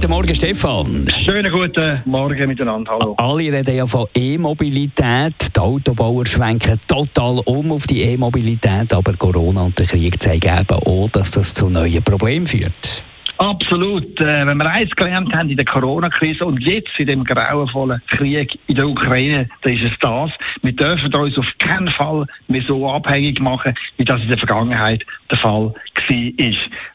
Guten 0.00 0.12
Morgen, 0.12 0.32
Stefan. 0.32 1.08
Schönen 1.24 1.50
guten 1.50 2.02
Morgen 2.04 2.46
miteinander. 2.46 2.92
Hallo. 2.92 3.16
Alle 3.16 3.52
reden 3.52 3.74
ja 3.74 3.84
von 3.84 4.06
E-Mobilität. 4.14 5.34
Die 5.56 5.58
Autobauer 5.58 6.24
schwenken 6.24 6.80
total 6.86 7.40
um 7.46 7.72
auf 7.72 7.84
die 7.88 8.02
E-Mobilität, 8.02 8.92
aber 8.92 9.14
Corona 9.14 9.62
und 9.62 9.76
der 9.76 9.86
Krieg 9.86 10.22
zeigen 10.22 10.56
eben 10.56 10.82
auch, 10.86 11.10
dass 11.10 11.32
das 11.32 11.52
zu 11.52 11.68
neuen 11.68 12.00
Problemen 12.04 12.46
führt. 12.46 13.02
Absolut. 13.38 14.20
Äh, 14.20 14.46
wenn 14.46 14.58
wir 14.58 14.70
eins 14.70 14.90
gelernt 14.94 15.32
haben 15.32 15.50
in 15.50 15.56
der 15.56 15.66
Corona-Krise 15.66 16.44
und 16.44 16.60
jetzt 16.60 16.90
in 16.98 17.08
dem 17.08 17.24
grauenvollen 17.24 18.00
Krieg 18.06 18.56
in 18.68 18.76
der 18.76 18.88
Ukraine, 18.88 19.48
dann 19.62 19.72
ist 19.72 19.82
es 19.82 19.98
das. 20.00 20.30
Wir 20.62 20.72
dürfen 20.72 21.12
uns 21.12 21.36
auf 21.38 21.46
keinen 21.58 21.88
Fall 21.88 22.24
mehr 22.46 22.62
so 22.62 22.88
abhängig 22.88 23.40
machen, 23.40 23.74
wie 23.96 24.04
das 24.04 24.20
in 24.22 24.28
der 24.28 24.38
Vergangenheit 24.38 25.04
der 25.28 25.38
Fall 25.38 25.72
war. 25.72 25.74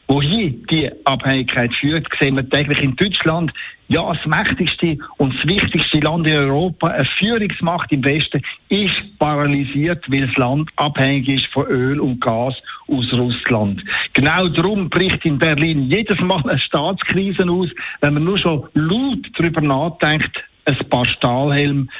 Wohin 0.06 0.66
die 0.70 0.90
Abhängigkeit 1.04 1.74
führt, 1.74 2.06
sehen 2.20 2.36
wir 2.36 2.48
täglich 2.48 2.80
in 2.82 2.94
Deutschland. 2.96 3.52
Ja, 3.88 4.12
das 4.12 4.24
mächtigste 4.26 4.98
und 5.18 5.34
das 5.34 5.46
wichtigste 5.46 5.98
Land 6.00 6.26
in 6.26 6.36
Europa, 6.36 6.88
eine 6.88 7.04
Führungsmacht 7.18 7.92
im 7.92 8.04
Westen, 8.04 8.42
ist 8.68 9.18
paralysiert, 9.18 10.04
weil 10.10 10.26
das 10.26 10.36
Land 10.36 10.70
abhängig 10.76 11.28
ist 11.28 11.46
von 11.48 11.66
Öl 11.66 12.00
und 12.00 12.20
Gas 12.20 12.54
aus 12.88 13.12
Russland. 13.12 13.82
Genau 14.12 14.48
darum 14.48 14.88
bricht 14.88 15.24
in 15.24 15.38
Berlin 15.38 15.90
jedes 15.90 16.18
Mal 16.20 16.42
eine 16.48 16.58
Staatskrise 16.58 17.48
aus, 17.48 17.68
wenn 18.00 18.14
man 18.14 18.24
nur 18.24 18.38
schon 18.38 18.64
laut 18.74 19.26
darüber 19.38 19.60
nachdenkt, 19.60 20.42
ein 20.66 20.88
paar 20.88 21.04
Stahlhelm, 21.04 21.90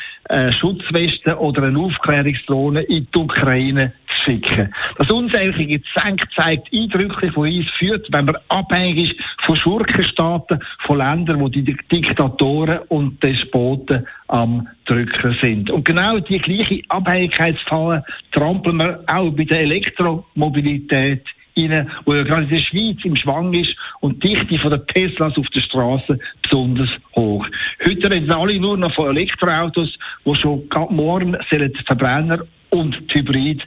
Schutzwesten 0.58 1.34
oder 1.34 1.64
eine 1.64 1.78
Aufklärungsdrohne 1.78 2.80
in 2.84 3.06
die 3.14 3.18
Ukraine 3.18 3.92
zu 4.24 4.30
schicken. 4.30 4.72
Das 4.98 5.10
unsägliche 5.10 5.78
Gezänk 5.78 6.22
zeigt 6.36 6.72
eindrücklich, 6.72 7.32
wo 7.34 7.42
uns 7.42 7.70
führt, 7.78 8.06
wenn 8.10 8.26
man 8.26 8.36
abhängig 8.48 9.10
ist 9.10 9.20
von 9.42 9.56
Schurkenstaaten, 9.56 10.60
von 10.86 10.98
Ländern, 10.98 11.40
wo 11.40 11.48
die 11.48 11.62
Diktatoren 11.62 12.78
und 12.88 13.22
Despoten 13.22 14.06
am 14.28 14.68
Drücken 14.86 15.36
sind. 15.40 15.70
Und 15.70 15.84
genau 15.84 16.18
die 16.18 16.38
gleiche 16.38 16.82
Abhängigkeitsfalle 16.88 18.04
trampeln 18.32 18.78
wir 18.78 19.00
auch 19.06 19.30
bei 19.30 19.44
der 19.44 19.60
Elektromobilität 19.60 21.24
rein, 21.56 21.90
wo 22.04 22.14
ja 22.14 22.22
gerade 22.22 22.44
in 22.44 22.50
der 22.50 22.58
Schweiz 22.58 22.98
im 23.04 23.16
Schwang 23.16 23.52
ist 23.54 23.74
und 24.00 24.22
die 24.22 24.34
Dichte 24.34 24.58
von 24.58 24.70
den 24.70 24.86
Teslas 24.88 25.36
auf 25.36 25.46
der 25.48 25.60
Straße 25.60 26.18
besonders 26.42 26.90
hoch. 27.14 27.46
Heute 27.86 28.10
reden 28.10 28.30
alle 28.32 28.58
nur 28.58 28.76
noch 28.76 28.94
von 28.94 29.16
Elektroautos, 29.16 29.96
wo 30.24 30.34
schon 30.34 30.68
morgen 30.90 31.36
sollen 31.50 31.72
Verbrenner 31.86 32.40
und 32.70 32.96
Hybrid 33.12 33.62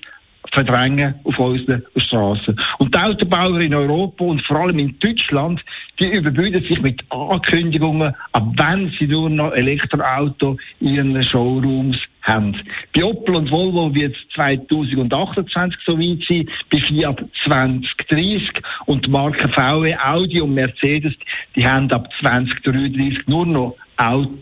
verdrängen 0.51 1.15
auf 1.23 1.37
unseren 1.39 1.83
Straßen. 1.95 2.59
Und 2.79 2.93
die 2.93 2.99
Autobauer 2.99 3.59
in 3.59 3.73
Europa 3.73 4.23
und 4.23 4.41
vor 4.45 4.57
allem 4.57 4.79
in 4.79 4.97
Deutschland, 4.99 5.63
die 5.99 6.07
überbüden 6.07 6.61
sich 6.63 6.81
mit 6.81 7.01
Ankündigungen, 7.09 8.13
ab 8.31 8.47
wenn 8.55 8.91
sie 8.99 9.07
nur 9.07 9.29
noch 9.29 9.53
Elektroauto 9.53 10.57
in 10.79 10.95
ihren 10.95 11.23
Showrooms 11.23 11.97
haben. 12.21 12.55
Bei 12.93 13.03
Opel 13.03 13.35
und 13.35 13.49
Volvo 13.49 13.93
wird 13.93 14.15
es 14.15 14.33
2028 14.35 15.79
so 15.85 15.97
weit 15.97 16.23
sein, 16.27 16.49
bei 16.69 16.79
Fiat 16.79 17.23
2030 17.45 18.49
und 18.85 19.05
die 19.05 19.09
Marken 19.09 19.49
VW, 19.51 19.95
Audi 19.95 20.41
und 20.41 20.53
Mercedes, 20.53 21.13
die 21.55 21.65
haben 21.65 21.89
ab 21.91 22.09
2033 22.19 23.27
nur 23.27 23.45
noch 23.45 23.75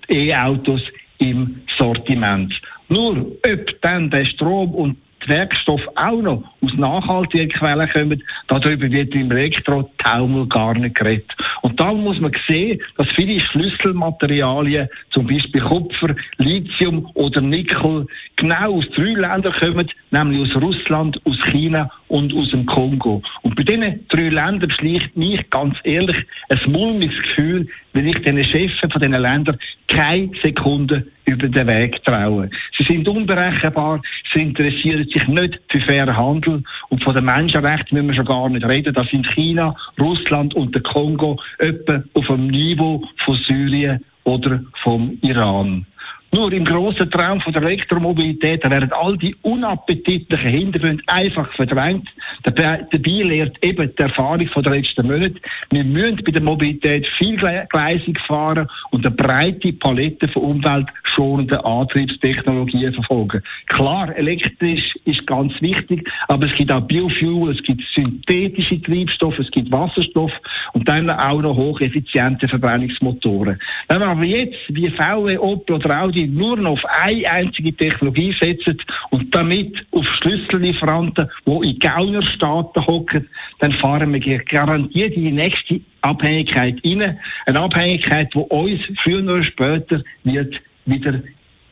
E-Autos 0.09 0.81
im 1.19 1.61
Sortiment. 1.77 2.53
Nur 2.89 3.17
ob 3.17 3.81
dann 3.81 4.09
der 4.09 4.25
Strom 4.25 4.73
und 4.75 4.97
die 5.25 5.29
Werkstoffe 5.29 5.87
auch 5.95 6.21
noch 6.21 6.43
aus 6.61 6.73
nachhaltigen 6.77 7.49
Quellen 7.49 7.89
kommen, 7.89 8.23
darüber 8.47 8.89
wird 8.89 9.13
im 9.15 9.31
Elektro-Taumel 9.31 10.47
gar 10.47 10.73
nicht 10.75 10.95
geredet. 10.95 11.31
Und 11.61 11.79
dann 11.79 12.01
muss 12.01 12.19
man 12.19 12.31
sehen, 12.47 12.79
dass 12.97 13.07
viele 13.15 13.39
Schlüsselmaterialien, 13.39 14.87
zum 15.11 15.27
Beispiel 15.27 15.61
Kupfer, 15.61 16.15
Lithium 16.37 17.09
oder 17.15 17.41
Nickel, 17.41 18.05
genau 18.35 18.75
aus 18.75 18.89
drei 18.95 19.13
Ländern 19.13 19.53
kommen, 19.59 19.89
nämlich 20.11 20.55
aus 20.55 20.61
Russland, 20.61 21.19
aus 21.25 21.39
China 21.51 21.89
und 22.07 22.33
aus 22.33 22.49
dem 22.51 22.65
Kongo. 22.65 23.21
Und 23.41 23.55
bei 23.55 23.63
diesen 23.63 24.07
drei 24.09 24.29
Ländern 24.29 24.71
schlicht 24.71 25.15
mich 25.15 25.49
ganz 25.49 25.75
ehrlich 25.83 26.17
ein 26.49 26.71
mulmiges 26.71 27.21
Gefühl, 27.23 27.67
wenn 27.93 28.07
ich 28.07 28.21
den 28.21 28.43
Chefs 28.43 28.79
von 28.79 29.01
diesen 29.01 29.13
Ländern 29.13 29.57
keine 29.95 30.29
Sekunde 30.43 31.07
über 31.25 31.47
den 31.47 31.67
Weg 31.67 32.03
traue. 32.03 32.49
Sie 32.77 32.83
sind 32.83 33.07
unberechenbar, 33.07 34.01
sie 34.33 34.41
interessieren 34.41 35.07
sich 35.11 35.27
nicht 35.27 35.59
für 35.69 35.79
fairen 35.81 36.15
Handel 36.15 36.63
und 36.89 37.03
von 37.03 37.15
den 37.15 37.25
Menschenrechten 37.25 37.95
müssen 37.95 38.09
wir 38.09 38.15
schon 38.15 38.25
gar 38.25 38.49
nicht 38.49 38.65
reden. 38.65 38.93
Das 38.93 39.07
sind 39.09 39.25
China, 39.33 39.75
Russland 39.99 40.53
und 40.53 40.75
der 40.75 40.83
Kongo 40.83 41.39
etwa 41.59 42.03
auf 42.13 42.27
dem 42.27 42.47
Niveau 42.47 43.03
von 43.23 43.35
Syrien 43.35 44.03
oder 44.25 44.61
vom 44.83 45.17
Iran. 45.21 45.85
Nur 46.35 46.51
im 46.51 46.65
grossen 46.65 47.09
Traum 47.11 47.39
von 47.39 47.53
der 47.53 47.61
Elektromobilität 47.61 48.69
werden 48.69 48.91
all 48.91 49.17
die 49.17 49.33
unappetitlichen 49.43 50.49
Hintergründe 50.49 51.01
einfach 51.07 51.49
verdrängt. 51.53 52.09
Dabei, 52.43 52.85
lehrt 52.91 53.55
eben 53.63 53.89
die 53.97 54.03
Erfahrung 54.03 54.45
von 54.49 54.61
der 54.61 54.73
letzten 54.73 55.07
Monate, 55.07 55.35
wir 55.71 55.83
müssen 55.85 56.21
bei 56.25 56.31
der 56.33 56.41
Mobilität 56.41 57.07
vielgleisig 57.17 58.19
fahren 58.27 58.67
und 58.91 59.05
eine 59.05 59.15
breite 59.15 59.71
Palette 59.73 60.27
von 60.27 60.43
umweltschonenden 60.43 61.59
Antriebstechnologien 61.59 62.93
verfolgen. 62.93 63.41
Klar, 63.67 64.13
elektrisch 64.17 64.93
ist 65.05 65.25
ganz 65.27 65.53
wichtig, 65.61 66.05
aber 66.27 66.47
es 66.47 66.55
gibt 66.55 66.69
auch 66.69 66.81
Biofuel, 66.81 67.55
es 67.55 67.63
gibt 67.63 67.81
synthetische 67.93 68.81
Treibstoffe, 68.81 69.39
es 69.39 69.51
gibt 69.51 69.71
Wasserstoff 69.71 70.33
und 70.73 70.85
dann 70.89 71.09
auch 71.09 71.41
noch 71.41 71.55
hocheffiziente 71.55 72.49
Verbrennungsmotoren. 72.49 73.57
Wenn 73.87 73.99
wir 73.99 74.07
aber 74.07 74.25
jetzt 74.25 74.59
wie 74.67 74.89
VW, 74.89 75.37
Opel 75.37 75.77
oder 75.77 76.01
Audi 76.01 76.24
nur 76.27 76.57
noch 76.57 76.73
auf 76.73 76.85
eine 76.85 77.29
einzige 77.29 77.75
Technologie 77.75 78.35
setzen 78.39 78.77
und 79.11 79.33
damit 79.33 79.85
auf 79.91 80.05
Schlüssellieferanten, 80.21 81.29
die 81.45 81.69
in 81.69 81.79
Gaunerstaaten 81.79 82.85
hocken, 82.85 83.27
dann 83.59 83.73
fahren 83.73 84.13
wir 84.13 84.39
garantiert 84.39 85.13
in 85.13 85.23
die 85.23 85.31
nächste 85.31 85.81
Abhängigkeit 86.01 86.79
rein. 86.83 87.17
Eine 87.45 87.59
Abhängigkeit, 87.59 88.33
die 88.33 88.39
uns 88.39 88.81
früher 89.03 89.23
oder 89.23 89.43
später 89.43 90.03
wird 90.23 90.55
wieder 90.85 91.21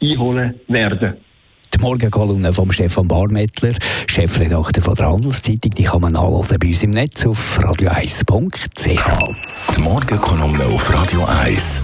einholen 0.02 0.56
werden. 0.68 1.14
Die 1.74 1.82
Morgenkolumne 1.82 2.54
von 2.54 2.72
Stefan 2.72 3.08
Barmettler, 3.08 3.74
Chefredakteur 4.08 4.84
von 4.84 4.96
der 4.96 5.12
Handelszeitung, 5.12 5.72
die 5.72 5.84
kann 5.84 6.02
man 6.02 6.14
nachlesen 6.14 6.60
bei 6.60 6.68
uns 6.68 6.84
im 6.84 6.92
Netz 6.92 7.26
auf 7.26 7.60
radio1.ch. 7.60 9.76
Die 9.76 9.82
Morgenkolumne 9.82 10.66
auf 10.66 10.94
Radio 10.94 11.26
1. 11.26 11.84